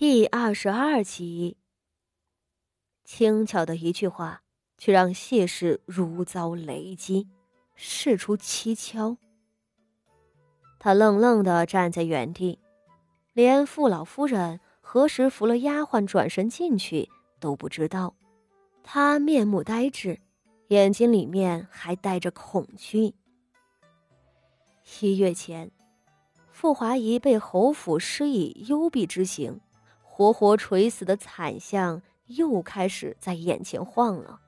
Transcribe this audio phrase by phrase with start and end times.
[0.00, 1.58] 第二十二集。
[3.04, 4.40] 轻巧的一句话，
[4.78, 7.28] 却让谢氏如遭雷击，
[7.74, 9.18] 事出蹊跷。
[10.78, 12.58] 他愣愣的站在原地，
[13.34, 17.06] 连傅老夫人何时扶了丫鬟转身进去
[17.38, 18.16] 都不知道。
[18.82, 20.18] 他面目呆滞，
[20.68, 23.12] 眼睛里面还带着恐惧。
[25.02, 25.70] 一月前，
[26.50, 29.60] 傅华仪被侯府施以幽闭之刑。
[30.20, 34.38] 活活垂死的惨象又开始在眼前晃了。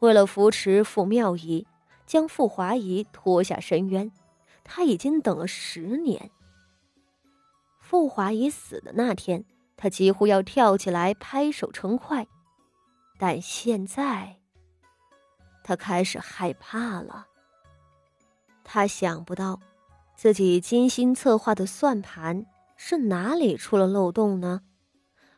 [0.00, 1.66] 为了扶持傅妙仪，
[2.04, 4.12] 将傅华仪拖下深渊，
[4.62, 6.30] 他已经等了十年。
[7.80, 9.42] 傅华仪死的那天，
[9.74, 12.26] 他几乎要跳起来拍手称快，
[13.18, 14.36] 但现在，
[15.64, 17.26] 他开始害怕了。
[18.62, 19.58] 他想不到，
[20.14, 22.44] 自己精心策划的算盘。
[22.84, 24.62] 是哪里出了漏洞呢？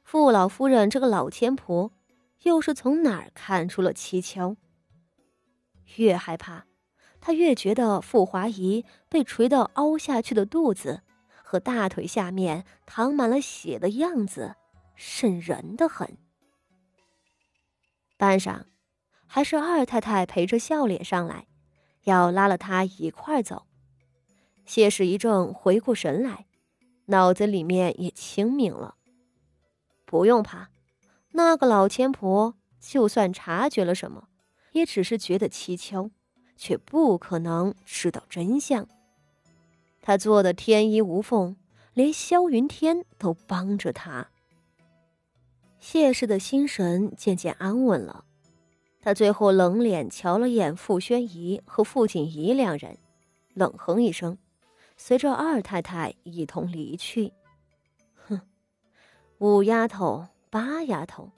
[0.02, 1.92] 傅老夫人这个老千婆，
[2.44, 4.56] 又是从哪儿看出了蹊跷？
[5.96, 6.64] 越害怕，
[7.20, 11.02] 她越觉得傅华仪被锤到凹下去的肚子
[11.42, 14.56] 和大腿下面淌满了血的样子，
[14.96, 16.16] 瘆人的很。
[18.16, 18.62] 半晌，
[19.26, 21.46] 还是二太太陪着笑脸上来，
[22.04, 23.66] 要拉了她一块儿走。
[24.64, 26.46] 谢氏一怔，回过神来。
[27.06, 28.96] 脑子里面也清明了。
[30.04, 30.70] 不用怕，
[31.32, 34.28] 那个老千婆就算察觉了什么，
[34.72, 36.10] 也只是觉得蹊跷，
[36.56, 38.86] 却不可能知道真相。
[40.00, 41.56] 她做的天衣无缝，
[41.92, 44.28] 连萧云天都帮着她。
[45.80, 48.24] 谢氏的心神渐渐安稳了，
[49.02, 52.96] 他最后冷脸瞧了眼傅宣仪和傅锦仪两人，
[53.52, 54.38] 冷哼一声。
[54.96, 57.32] 随着二太太一同离去，
[58.14, 58.40] 哼，
[59.38, 61.30] 五丫头、八丫头，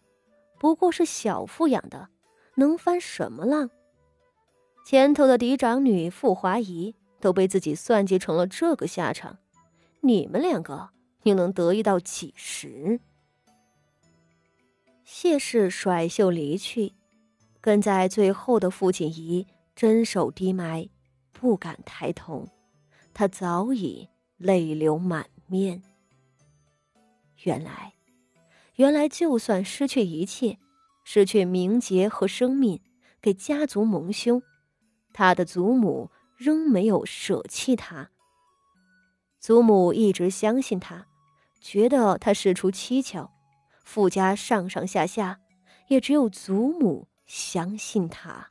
[0.59, 2.09] 不过是小妇养的，
[2.55, 3.69] 能翻什么浪？
[4.85, 9.37] 前头的嫡长女傅华仪都被自己算计成了这个下场，
[10.01, 10.91] 你们两个
[11.25, 13.01] 又能得意到几时？
[15.03, 16.93] 谢氏甩袖离去，
[17.61, 20.89] 跟在最后的傅锦仪真手低埋，
[21.33, 22.47] 不敢抬头。
[23.19, 24.07] 他早已
[24.37, 25.83] 泪流满面。
[27.45, 27.95] 原来，
[28.75, 30.59] 原来，就算失去一切，
[31.03, 32.79] 失去名节和生命，
[33.23, 34.43] 给家族蒙羞，
[35.15, 38.11] 他的祖母仍没有舍弃他。
[39.41, 41.07] 祖母一直相信他，
[41.59, 43.31] 觉得他事出蹊跷，
[43.83, 45.41] 傅家上上下下，
[45.89, 48.51] 也只有祖母相信他。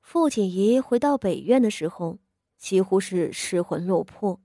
[0.00, 2.18] 傅锦仪回到北院的时候。
[2.60, 4.38] 几乎是失魂落魄。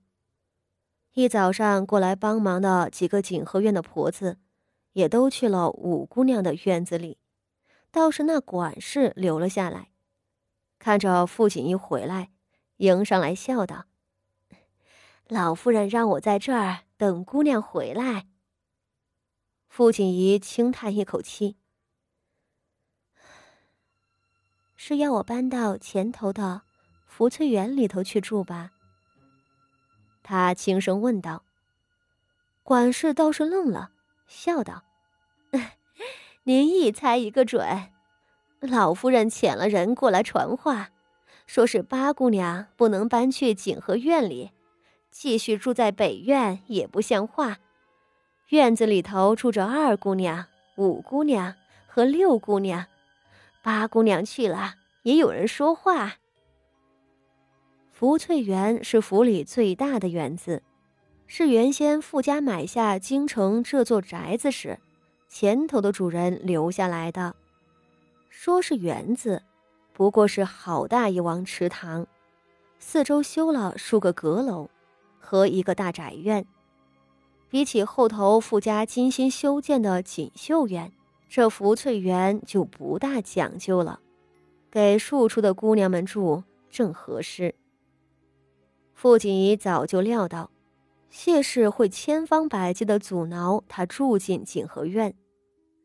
[1.12, 4.38] 一早上过来帮忙的几个景和院的婆子，
[4.94, 7.18] 也都去了五姑娘的院子里，
[7.90, 9.90] 倒是那管事留了下来，
[10.78, 12.30] 看着傅锦衣回来，
[12.78, 13.84] 迎上来笑道
[15.28, 18.26] ：“老夫人让我在这儿等姑娘回来。”
[19.68, 21.58] 傅锦仪轻叹一口气
[24.74, 26.62] ：“是要我搬到前头的。”
[27.16, 28.72] 福翠园里头去住吧。
[30.22, 31.44] 他轻声问道。
[32.62, 33.90] 管事倒是愣了，
[34.26, 34.82] 笑道
[36.44, 37.64] ：“您一猜一个准。
[38.60, 40.90] 老夫人遣了人过来传话，
[41.46, 44.50] 说是八姑娘不能搬去景和院里，
[45.10, 47.56] 继续住在北院也不像话。
[48.50, 50.44] 院子里头住着二姑娘、
[50.76, 51.54] 五姑娘
[51.86, 52.84] 和六姑娘，
[53.62, 56.16] 八姑娘去了也有人说话。”
[57.98, 60.62] 福翠园是府里最大的园子，
[61.26, 64.78] 是原先富家买下京城这座宅子时，
[65.30, 67.34] 前头的主人留下来的。
[68.28, 69.42] 说是园子，
[69.94, 72.06] 不过是好大一王池塘，
[72.78, 74.68] 四周修了数个阁楼
[75.18, 76.44] 和一个大宅院。
[77.48, 80.92] 比起后头富家精心修建的锦绣园，
[81.30, 84.00] 这福翠园就不大讲究了，
[84.70, 87.54] 给庶出的姑娘们住正合适。
[88.96, 90.50] 傅锦仪早就料到，
[91.10, 95.14] 谢氏会千方百计的阻挠他住进景和院，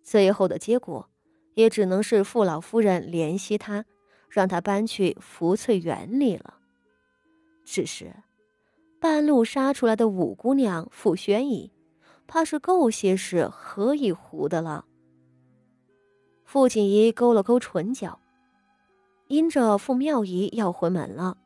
[0.01, 1.09] 最后的结果，
[1.55, 3.83] 也只能是傅老夫人怜惜他，
[4.29, 6.53] 让他搬去福翠园里了。
[7.65, 8.15] 只是，
[9.01, 11.69] 半路杀出来的五姑娘傅宣仪，
[12.27, 14.85] 怕是够谢氏喝一壶的了。
[16.45, 18.21] 傅锦仪勾了勾唇角，
[19.27, 21.37] 因着傅妙仪要回门了。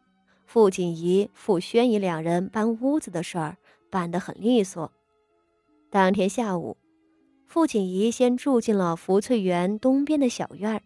[0.45, 3.57] 傅锦仪、傅宣仪两人搬屋子的事儿
[3.89, 4.91] 办得很利索，
[5.89, 6.77] 当天下午，
[7.45, 10.81] 傅锦仪先住进了福翠园东边的小院儿，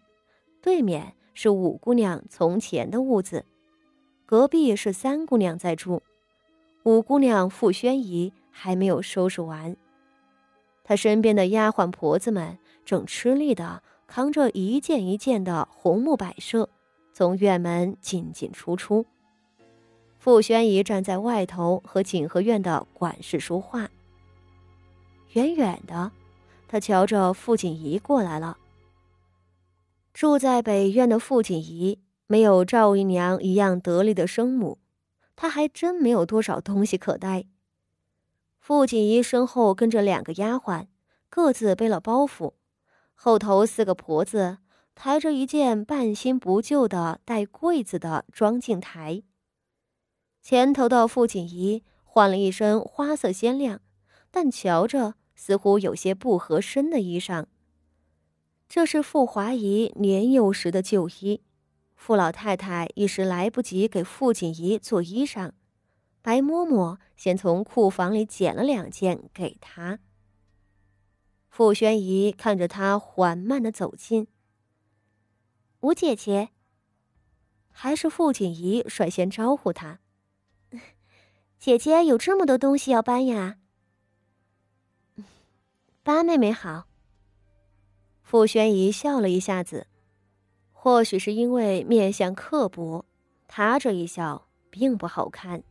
[0.62, 3.46] 对面是五姑娘从前的屋子，
[4.26, 6.02] 隔壁是三姑娘在住。
[6.84, 9.76] 五姑娘傅宣仪还没有收拾完，
[10.84, 16.70] 她身边的丫鬟婆子们正吃力的扛着一件一件的红木摆设，
[17.14, 19.06] 从院门进进出出。
[20.20, 23.90] 傅宣仪站在外头和景和院的管事说话。
[25.32, 26.12] 远远的，
[26.68, 28.58] 他瞧着傅锦仪过来了。
[30.14, 34.78] 住在北院的傅锦仪没有赵姨娘一样得力的生母，
[35.38, 37.46] 她还真没有多少东西可带。
[38.60, 40.88] 傅锦仪身后跟着两个丫鬟，
[41.30, 42.56] 各自背了包袱，
[43.16, 44.58] 后头四个婆子
[44.94, 49.24] 抬着一件半新不旧的带柜子的装镜台。
[50.42, 53.82] 前头的傅锦仪换了一身花色鲜亮，
[54.32, 55.16] 但瞧着。
[55.42, 57.46] 似乎有些不合身的衣裳。
[58.68, 61.42] 这是傅华仪年幼时的旧衣，
[61.96, 65.54] 傅老太太一时来不及给傅锦仪做衣裳，
[66.22, 70.00] 白嬷嬷先从库房里捡了两件给她。
[71.48, 74.28] 傅宣仪看着她缓慢的走近，
[75.80, 76.50] 吴姐姐。
[77.72, 80.02] 还是傅锦仪率先招呼她
[81.60, 83.58] ：“姐姐有这么多东西要搬呀。”
[86.04, 86.86] 八妹妹好。
[88.24, 89.88] 傅宣仪笑了一下子，
[90.72, 93.04] 或许是因为面相刻薄，
[93.48, 95.62] 她这一笑并不好看。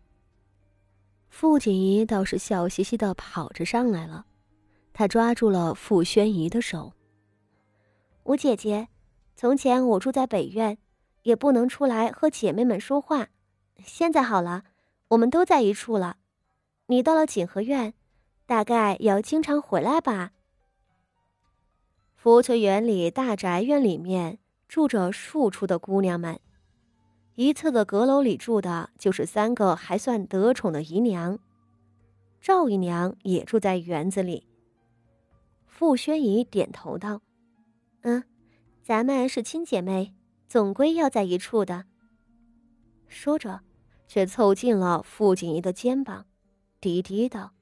[1.31, 4.27] 傅锦仪倒是笑嘻嘻的跑着上来了，
[4.93, 6.93] 她抓住了傅宣仪的手。
[8.25, 8.89] 吴姐姐，
[9.37, 10.77] 从前我住在北院，
[11.23, 13.29] 也不能出来和姐妹们说话，
[13.85, 14.65] 现在好了，
[15.09, 16.17] 我们都在一处了。
[16.87, 17.95] 你到了锦和院。
[18.49, 20.33] 大概要经常回来吧。
[22.17, 26.41] 福翠园里大宅院里面住着数处的姑娘们，
[27.35, 31.39] 一侧的阁楼里住的就是三个还算得宠的姨娘，
[32.41, 34.49] 赵姨娘也住在园子里。
[35.67, 37.21] 傅宣仪点头道
[38.01, 38.25] ：“嗯，
[38.83, 40.15] 咱们是亲姐妹，
[40.49, 41.85] 总归要在一处的。”
[43.09, 43.61] 说着，
[44.09, 46.27] 却凑近了傅锦怡的肩膀，
[46.81, 47.53] 低低道。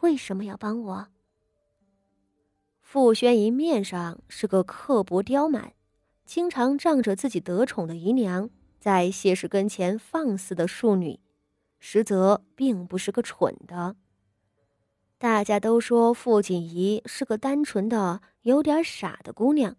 [0.00, 1.08] 为什么要帮我？
[2.80, 5.72] 傅宣仪面上是个刻薄刁蛮、
[6.24, 11.20] 经常仗着自己得宠的姨娘，在谢氏跟前放肆的庶女，
[11.78, 13.96] 实则并不是个蠢的。
[15.18, 19.76] 大家都说傅锦怡是个单纯的、有点傻的姑娘，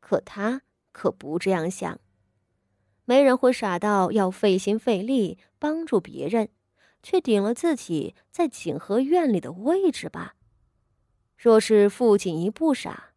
[0.00, 1.98] 可她可不这样想。
[3.04, 6.48] 没人会傻到要费心费力帮助别人。
[7.04, 10.36] 却顶了自己在景和院里的位置吧。
[11.36, 13.14] 若是父亲一不傻，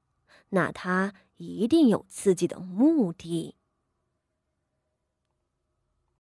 [0.49, 3.53] 那他一定有自己的目的。